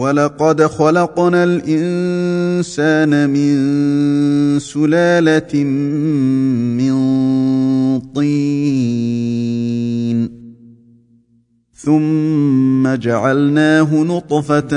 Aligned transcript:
ولقد 0.00 0.62
خلقنا 0.62 1.44
الانسان 1.44 3.30
من 3.30 4.58
سلاله 4.58 5.64
من 6.80 6.94
طين 8.14 9.60
ثم 11.74 12.94
جعلناه 12.94 13.94
نطفه 13.94 14.68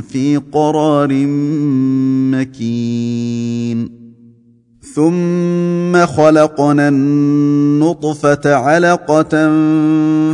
في 0.00 0.36
قرار 0.52 1.26
مكين 2.30 3.95
ثم 4.96 6.06
خلقنا 6.06 6.88
النطفة 6.88 8.54
علقة 8.54 9.50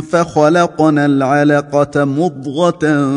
فخلقنا 0.01 1.05
العلقة 1.05 2.05
مضغة 2.05 3.09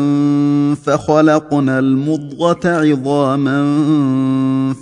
فخلقنا 0.73 1.79
المضغة 1.79 2.59
عظاما 2.65 3.63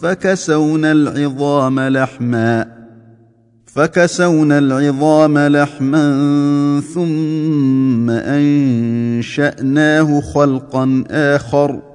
فكسونا 0.01 0.91
العظام 0.91 1.79
لحما 1.79 2.67
فكسونا 3.65 4.57
العظام 4.59 5.37
لحما 5.37 6.81
ثم 6.93 8.09
أنشأناه 8.09 9.41
خلقا 10.21 11.03
آخر 11.11 11.94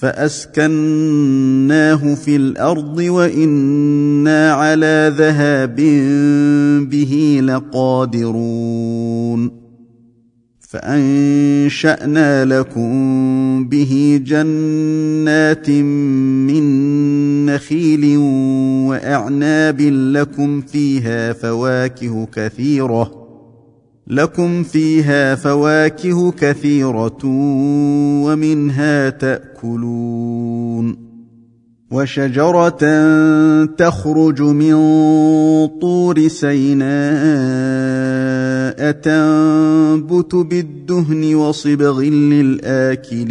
فأسكناه 0.00 1.92
في 2.14 2.36
الأرض 2.36 2.98
وإنا 2.98 4.52
على 4.52 5.12
ذهاب 5.16 5.76
به 6.90 7.40
لقادرون 7.42 8.80
فأنشأنا 10.60 12.44
لكم 12.44 13.68
به 13.68 14.20
جنات 14.24 15.70
من 15.70 16.66
نخيل 17.46 18.16
وأعناب 18.88 19.80
لكم 19.90 20.60
فيها 20.60 21.32
فواكه 21.32 22.28
كثيرة 22.34 23.19
لكم 24.10 24.62
فيها 24.62 25.34
فواكه 25.34 26.30
كثيرة 26.30 27.18
ومنها 28.24 29.10
تأكلون 29.10 30.96
وشجرة 31.90 32.78
تخرج 33.64 34.42
من 34.42 34.76
طور 35.80 36.28
سيناء 36.28 36.90
تنبت 38.90 40.34
بالدهن 40.34 41.34
وصبغ 41.34 42.00
للآكلين 42.02 43.30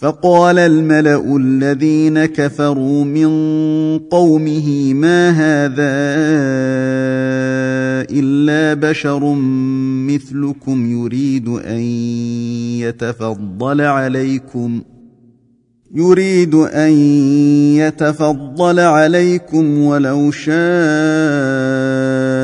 فقال 0.00 0.58
الملأ 0.58 1.36
الذين 1.36 2.24
كفروا 2.24 3.04
من 3.04 3.28
قومه 3.98 4.94
ما 4.94 5.30
هذا 5.30 5.98
إلا 8.10 8.74
بشر 8.74 9.34
مثلكم 10.08 10.90
يريد 10.90 11.48
أن 11.48 11.80
يتفضل 12.78 13.80
عليكم 13.80 14.82
يريد 15.94 16.54
أن 16.54 16.92
يتفضل 17.76 18.80
عليكم 18.80 19.78
ولو 19.78 20.30
شاء 20.30 20.58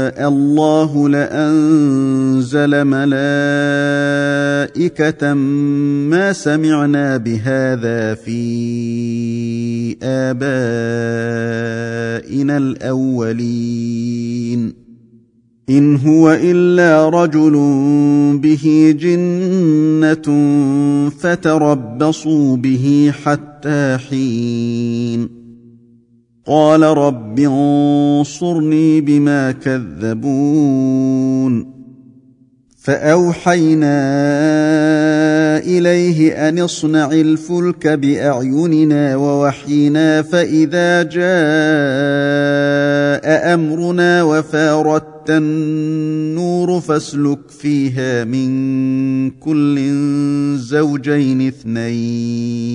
الله 0.08 1.08
لأنزل 1.08 2.84
ملائكة 2.84 3.14
ما 5.34 6.32
سمعنا 6.32 7.16
بهذا 7.16 8.14
في 8.14 9.96
آبائنا 10.02 10.44
الأولين. 12.56 14.24
إن 15.70 15.96
هو 15.96 16.38
إلا 16.42 17.08
رجل 17.08 17.52
به 18.42 18.94
جنة 19.00 20.26
فتربصوا 21.10 22.56
به 22.56 23.12
حتى 23.24 23.98
حين. 24.10 25.43
قال 26.46 26.82
رب 26.82 27.38
انصرني 27.38 29.00
بما 29.00 29.52
كذبون. 29.52 31.04
فأوحينا 32.84 33.88
إليه 35.58 36.48
أن 36.48 36.58
اصنع 36.58 37.12
الفلك 37.12 37.88
بأعيننا 37.88 39.16
ووحينا 39.16 40.22
فإذا 40.22 41.02
جاء 41.02 41.24
أمرنا 43.54 44.22
وفارت 44.22 45.30
النور 45.30 46.80
فاسلك 46.80 47.50
فيها 47.60 48.24
من 48.24 49.30
كل 49.30 49.78
زوجين 50.56 51.46
اثنين. 51.46 52.74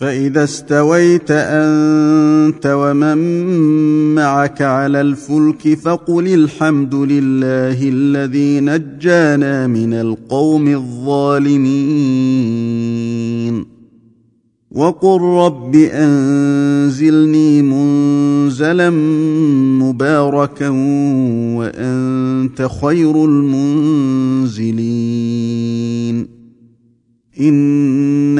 فإذا 0.00 0.44
استويت 0.44 1.30
أنت 1.30 2.66
ومن 2.66 3.18
معك 4.14 4.62
على 4.62 5.00
الفلك 5.00 5.74
فقل 5.74 6.28
الحمد 6.34 6.94
لله 6.94 7.88
الذي 7.88 8.60
نجانا 8.60 9.66
من 9.66 9.94
القوم 9.94 10.68
الظالمين. 10.68 11.80
وقل 14.70 15.20
رب 15.20 15.74
أنزلني 15.74 17.62
منزلا 17.62 18.90
مباركا 19.80 20.68
وأنت 21.58 22.68
خير 22.82 23.24
المنزلين. 23.24 24.80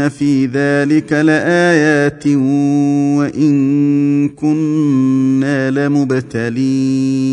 في 0.08 0.46
ذلك 0.46 1.12
لآيات 1.12 2.26
وإن 3.16 4.28
كنا 4.28 5.70
لمبتلين. 5.70 7.30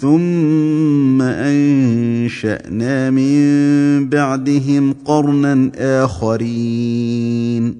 ثم 0.00 1.22
أنشأنا 1.22 3.10
من 3.10 4.08
بعدهم 4.08 4.94
قرنا 5.04 5.70
آخرين. 5.78 7.79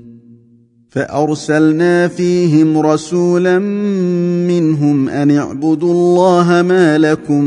فأرسلنا 0.91 2.09
فيهم 2.09 2.79
رسولا 2.79 3.59
منهم 4.49 5.09
أن 5.09 5.31
اعبدوا 5.31 5.93
الله 5.93 6.63
ما 6.63 6.99
لكم 6.99 7.45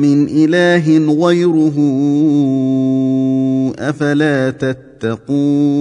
من 0.00 0.28
إله 0.28 1.14
غيره 1.26 1.74
أفلا 3.78 4.50
تتقون. 4.50 5.72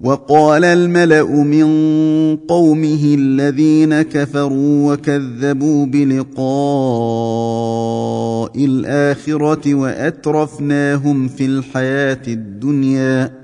وقال 0.00 0.64
الملأ 0.64 1.42
من 1.42 1.66
قومه 2.36 3.14
الذين 3.18 4.02
كفروا 4.02 4.92
وكذبوا 4.92 5.86
بلقاء 5.86 6.44
الآخرة 8.64 9.74
وأترفناهم 9.74 11.28
في 11.28 11.46
الحياة 11.46 12.22
الدنيا. 12.28 13.43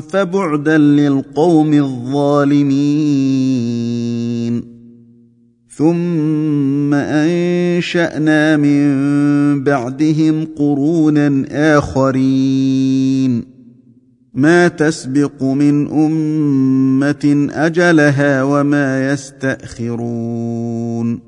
فبعدا 0.00 0.78
للقوم 0.78 1.72
الظالمين. 1.72 3.58
ثم 5.68 6.94
أنشأنا 6.94 8.56
من 8.56 9.64
بعدهم 9.64 10.48
قرونا 10.56 11.44
آخرين. 11.50 13.44
ما 14.34 14.68
تسبق 14.68 15.42
من 15.42 15.90
أمة 15.90 17.48
أجلها 17.52 18.42
وما 18.42 19.12
يستأخرون. 19.12 21.27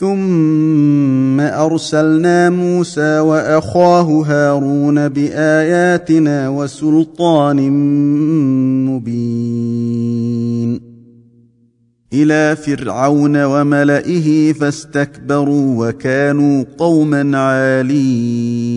ثم 0.00 1.40
ارسلنا 1.40 2.50
موسى 2.50 3.18
واخاه 3.18 4.02
هارون 4.26 5.08
باياتنا 5.08 6.48
وسلطان 6.48 7.70
مبين 8.86 10.80
إلى 12.12 12.56
فرعون 12.56 13.44
وملئه 13.44 14.52
فاستكبروا 14.52 15.88
وكانوا 15.88 16.64
قوما 16.78 17.38
عالين 17.38 18.68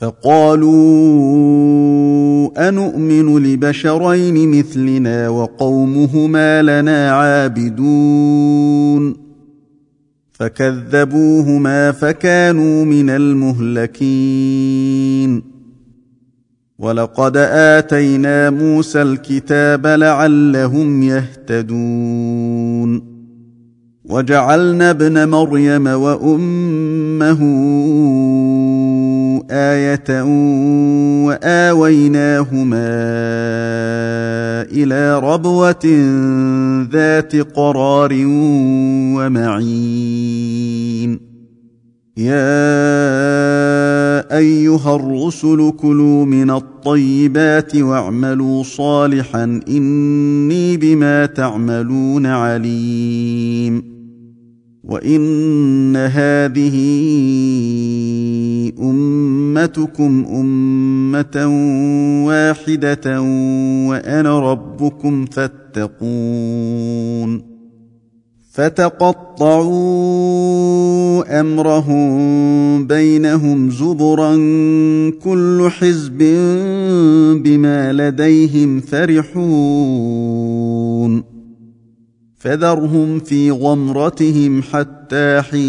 فقالوا 0.00 0.70
انومن 2.68 3.42
لبشرين 3.42 4.58
مثلنا 4.58 5.28
وقومهما 5.28 6.62
لنا 6.62 7.12
عابدون 7.12 9.14
فكذبوهما 10.32 11.92
فكانوا 11.92 12.84
من 12.84 13.10
المهلكين 13.10 14.50
ولقد 16.78 17.36
آتينا 17.76 18.50
موسى 18.50 19.02
الكتاب 19.02 19.86
لعلهم 19.86 21.02
يهتدون 21.02 23.09
وجعلنا 24.10 24.90
ابن 24.90 25.28
مريم 25.28 25.86
وأمه 25.86 27.40
آية 29.50 30.22
وآويناهما 31.26 32.90
إلى 34.72 35.18
ربوة 35.18 35.86
ذات 36.92 37.36
قرار 37.36 38.12
ومعين. 39.16 41.20
يا 42.16 42.76
أيها 44.36 44.96
الرسل 44.96 45.72
كلوا 45.76 46.24
من 46.24 46.50
الطيبات 46.50 47.76
واعملوا 47.76 48.62
صالحا 48.62 49.60
إني 49.68 50.76
بما 50.76 51.26
تعملون 51.26 52.26
عليم. 52.26 53.89
وان 54.90 55.96
هذه 55.96 56.76
امتكم 58.80 60.24
امه 60.30 61.46
واحدة 62.26 63.20
وأنا 63.88 64.52
ربكم 64.52 65.24
فاتقون 65.26 66.70
فتقطعوا 68.52 69.70
امرهم 71.40 72.86
بينهم 72.86 73.70
زبرا 73.70 74.36
كل 75.10 75.68
حزب 75.70 76.18
بما 77.42 77.92
لديهم 77.92 78.80
فرحون 78.80 80.10
فذرهم 82.40 83.18
في 83.18 83.50
غمرتهم 83.50 84.62
حتى 84.62 85.42
حين. 85.42 85.60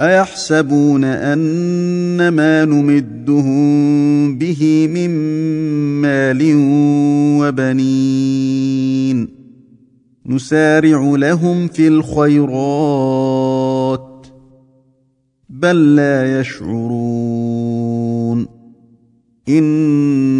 أيحسبون 0.00 1.04
أن 1.04 2.28
ما 2.28 2.64
نمدهم 2.64 4.38
به 4.38 4.88
من 4.94 5.10
مال 6.00 6.38
وبنين. 7.40 9.28
نسارع 10.26 11.14
لهم 11.16 11.68
في 11.68 11.88
الخيرات 11.88 12.66
بل 15.48 15.96
لا 15.96 16.40
يشعرون. 16.40 17.78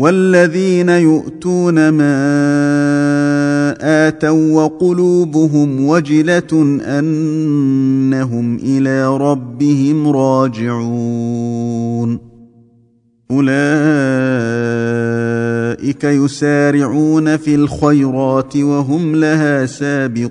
والذين 0.00 0.88
يؤتون 0.88 1.88
ما 1.88 2.08
آتوا 4.08 4.62
وقلوبهم 4.62 5.86
وجلة 5.86 6.80
أنهم 6.98 8.56
إلى 8.56 9.16
ربهم 9.16 10.08
راجعون. 10.08 11.50
أولئك 13.30 13.54
يسارعون 16.04 17.36
في 17.36 17.54
الخيرات 17.54 18.56
وهم 18.56 19.16
لها 19.16 19.66
سابقون. 19.66 20.30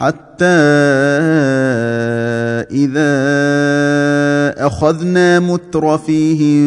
حتى 0.00 0.44
إذا 2.70 3.12
أخذنا 4.66 5.40
مترفيهم 5.40 6.66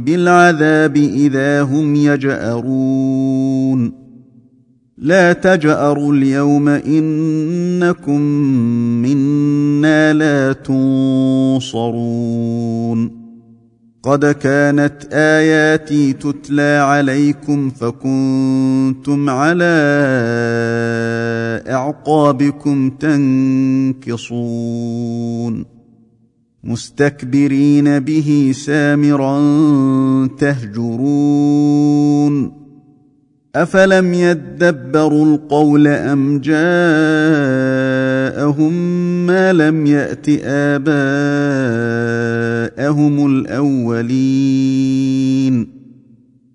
بالعذاب 0.00 0.96
إذا 0.96 1.62
هم 1.62 1.94
يجأرون. 1.94 3.92
لا 4.98 5.32
تجأروا 5.32 6.14
اليوم 6.14 6.68
إنكم 6.68 8.20
منا 9.02 10.12
لا 10.12 10.52
تنصرون. 10.52 12.04
قد 14.02 14.26
كانت 14.26 14.94
آياتي 15.12 16.12
تتلى 16.12 16.78
عليكم 16.82 17.70
فكنتم 17.70 19.30
على 19.30 19.64
أعقابكم 21.54 22.90
تنكصون 24.10 24.54
مستكبرين 26.64 27.98
به 27.98 28.52
سامرا 28.56 29.38
تهجرون 30.38 31.84
أفلم 33.56 34.14
يدبروا 34.14 35.26
القول 35.26 35.86
أم 35.86 36.38
جاءهم 36.38 36.64
ما 39.26 39.52
لم 39.52 39.86
يأت 39.86 40.26
آباءهم 40.44 40.86
الأولين 43.26 44.94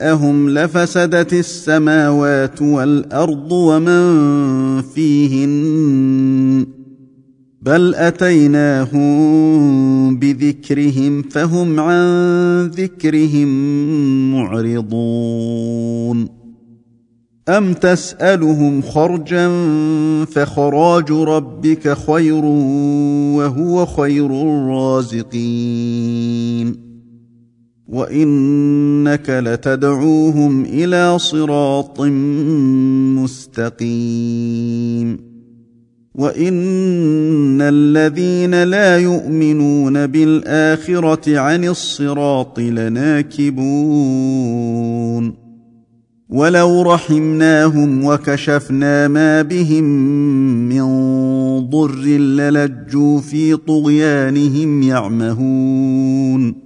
اهواءهم 0.00 0.50
لفسدت 0.50 1.32
السماوات 1.32 2.62
والأرض 2.62 3.52
ومن 3.52 4.82
فيهن 4.82 6.66
بل 7.62 7.94
أتيناهم 7.94 9.06
بذكرهم 10.18 11.22
فهم 11.22 11.80
عن 11.80 12.66
ذكرهم 12.66 13.48
معرضون. 14.34 16.28
أم 17.48 17.72
تسألهم 17.72 18.82
خرجا 18.82 19.48
فخراج 20.24 21.12
ربك 21.12 21.96
خير 22.06 22.44
وهو 23.34 23.86
خير 23.86 24.26
الرازقين. 24.26 25.26
وانك 27.88 29.30
لتدعوهم 29.30 30.64
إلى 30.64 31.18
صراط 31.18 32.00
مستقيم 33.20 35.18
وان 36.14 37.60
الذين 37.60 38.62
لا 38.62 38.98
يؤمنون 38.98 40.06
بالاخره 40.06 41.38
عن 41.38 41.64
الصراط 41.64 42.60
لناكبون 42.60 43.66
ولو 46.28 46.82
رحمناهم 46.82 48.04
وكشفنا 48.04 49.08
ما 49.08 49.42
بهم 49.42 49.84
من 50.68 50.86
ضر 51.70 52.04
للجوا 52.18 53.20
في 53.20 53.56
طغيانهم 53.56 54.82
يعمهون 54.82 56.65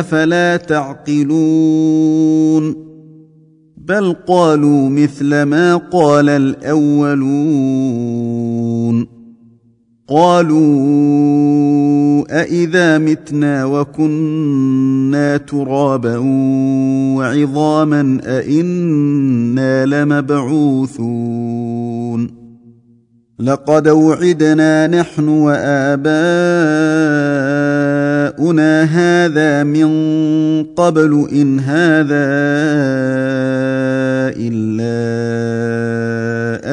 أفلا 0.00 0.56
تعقلون 0.56 2.08
بل 3.76 4.16
قالوا 4.26 4.88
مثل 4.88 5.42
ما 5.42 5.76
قال 5.76 6.28
الأولون 6.28 7.98
قالوا 10.08 11.08
أإذا 12.30 12.98
متنا 12.98 13.64
وكنا 13.64 15.36
ترابا 15.36 16.16
وعظاما 17.16 18.20
أإنا 18.24 19.86
لمبعوثون 19.86 21.48
لقد 23.40 23.88
وعدنا 23.88 24.86
نحن 24.86 25.28
واباؤنا 28.38 28.82
هذا 28.84 29.64
من 29.64 29.88
قبل 30.64 31.28
ان 31.32 31.60
هذا 31.60 32.28
الا 34.38 34.94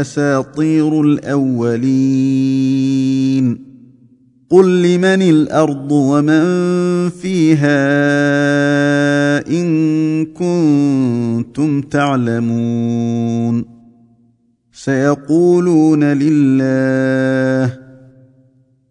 اساطير 0.02 1.02
الاولين 1.02 2.06
قل 4.50 4.82
لمن 4.84 5.22
الأرض 5.22 5.92
ومن 5.92 6.46
فيها 7.10 7.78
ان 9.50 10.26
كنتم 10.26 11.82
تعلمون 11.82 13.66
سيقولون 14.74 16.04
لله 16.04 17.85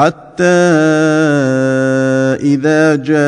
حتى 0.00 0.44
إذا 2.40 2.96
جاء 2.96 3.20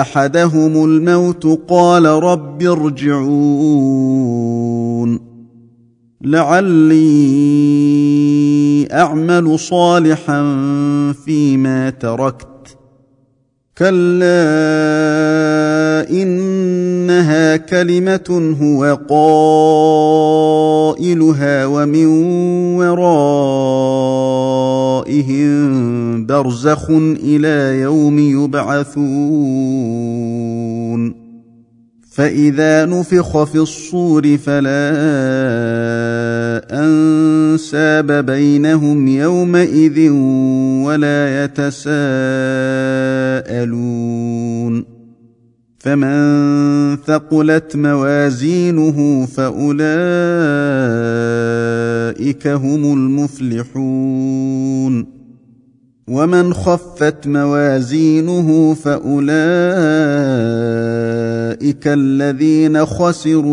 أحدهم 0.00 0.84
الموت 0.84 1.46
قال 1.68 2.06
رب 2.06 2.62
ارجعون. 2.62 3.26
لعلي 6.20 7.06
أعمل 8.92 9.58
صالحا 9.58 10.42
فيما 11.24 11.90
تركت. 11.90 12.46
كلا 13.78 14.46
إنها 16.10 17.56
كلمة 17.56 18.56
هو 18.62 18.98
قائلها 20.94 21.66
ومن 21.66 22.06
ورائهم 25.06 26.26
برزخ 26.26 26.90
إلى 27.22 27.80
يوم 27.80 28.18
يبعثون 28.18 28.96
فاذا 32.10 32.84
نفخ 32.84 33.44
في 33.44 33.58
الصور 33.58 34.36
فلا 34.36 34.92
انساب 36.70 38.12
بينهم 38.26 39.08
يومئذ 39.08 40.10
ولا 40.86 41.44
يتساءلون 41.44 41.86
فمن 45.78 46.96
ثقلت 46.96 47.76
موازينه 47.76 49.26
فاولئك 49.26 50.86
هم 52.46 52.92
المفلحون 52.92 53.96
ومن 56.08 56.54
خفت 56.54 57.26
موازينه 57.26 58.74
فاولئك 58.74 59.26
الذين 61.86 62.86
خسروا 62.86 63.46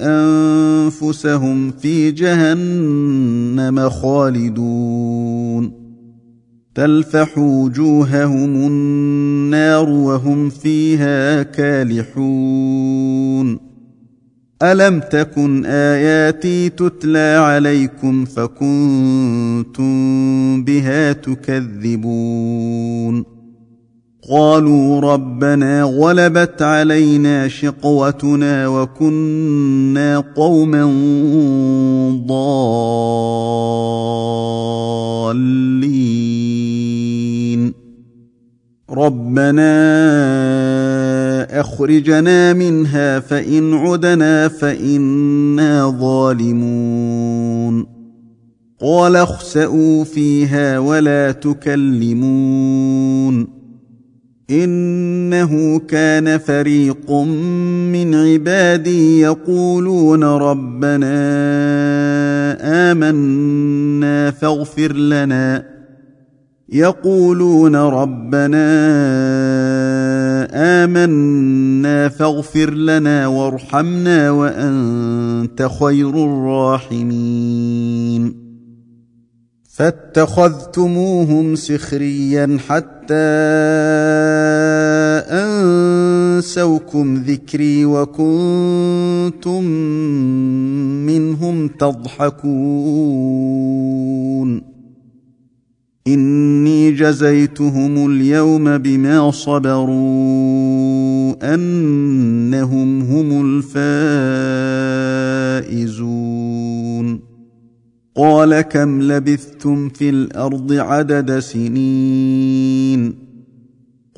انفسهم 0.00 1.70
في 1.70 2.10
جهنم 2.10 3.88
خالدون 3.88 5.72
تلفح 6.74 7.38
وجوههم 7.38 8.66
النار 8.66 9.88
وهم 9.88 10.48
فيها 10.48 11.42
كالحون 11.42 12.88
الم 14.62 15.00
تكن 15.00 15.66
اياتي 15.66 16.68
تتلى 16.68 17.36
عليكم 17.40 18.24
فكنتم 18.24 19.84
بها 20.64 21.12
تكذبون 21.12 22.44
قالوا 24.30 25.00
ربنا 25.00 25.82
غلبت 25.82 26.62
علينا 26.62 27.48
شقوتنا 27.48 28.68
وكنا 28.68 30.18
قوما 30.36 30.84
ضالين 32.26 32.68
ربنا 38.90 39.60
أخرجنا 41.60 42.52
منها 42.52 43.20
فإن 43.20 43.74
عدنا 43.74 44.48
فإنا 44.48 45.96
ظالمون. 46.00 47.86
قال 48.80 49.16
اخسئوا 49.16 50.04
فيها 50.04 50.78
ولا 50.78 51.32
تكلمون. 51.32 52.78
إنه 54.50 55.78
كان 55.78 56.38
فريق 56.38 57.10
من 57.92 58.14
عبادي 58.14 59.20
يقولون 59.20 60.24
ربنا 60.24 61.18
آمنا 62.92 64.30
فاغفر 64.30 64.92
لنا 64.92 65.77
يقولون 66.72 67.76
ربنا 67.76 68.68
آمنا 70.84 72.08
فاغفر 72.08 72.70
لنا 72.70 73.26
وارحمنا 73.26 74.30
وأنت 74.30 75.68
خير 75.80 76.10
الراحمين. 76.24 77.48
فاتخذتموهم 79.78 81.54
سخريا 81.54 82.58
حتى 82.68 83.14
أنسوكم 86.38 87.14
ذكري 87.14 87.84
وكنتم 87.84 89.64
منهم 91.06 91.68
تضحكون. 91.68 92.38
إني 96.14 96.92
جزيتهم 96.92 98.10
اليوم 98.10 98.78
بما 98.78 99.30
صبروا 99.30 99.94
أنهم 101.54 103.02
هم 103.02 103.60
الفائزون. 105.66 107.20
قال 108.16 108.60
كم 108.60 109.02
لبثتم 109.02 109.88
في 109.88 110.10
الأرض 110.10 110.72
عدد 110.72 111.38
سنين؟ 111.38 113.14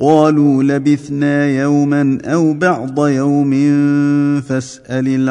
قالوا 0.01 0.63
لبثنا 0.63 1.47
يوما 1.47 2.19
أو 2.25 2.55
بعض 2.55 3.07
يوم 3.07 3.51
فاسأل 4.41 5.09
العادين. 5.09 5.31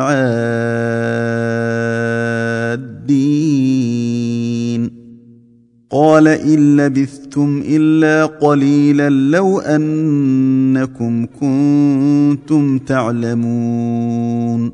قال 5.91 6.27
إن 6.27 6.77
لبثتم 6.77 7.63
إلا 7.65 8.25
قليلا 8.25 9.09
لو 9.09 9.59
أنكم 9.59 11.25
كنتم 11.39 12.77
تعلمون. 12.77 14.71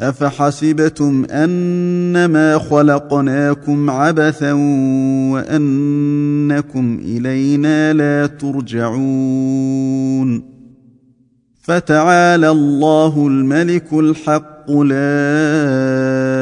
أفحسبتم 0.00 1.24
أنما 1.30 2.58
خلقناكم 2.58 3.90
عبثا 3.90 4.52
وأنكم 5.32 7.00
إلينا 7.04 7.92
لا 7.92 8.26
ترجعون. 8.26 9.72
فتعالى 11.62 12.50
الله 12.50 13.26
الملك 13.26 13.92
الحق 13.92 14.70
لا 14.70 16.41